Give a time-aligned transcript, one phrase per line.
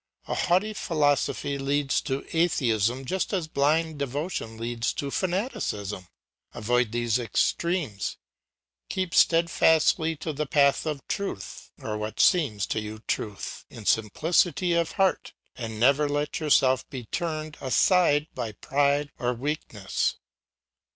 [0.27, 6.07] A haughty philosophy leads to atheism just as blind devotion leads to fanaticism.
[6.55, 8.17] Avoid these extremes;
[8.89, 14.73] keep steadfastly to the path of truth, or what seems to you truth, in simplicity
[14.73, 20.15] of heart, and never let yourself be turned aside by pride or weakness.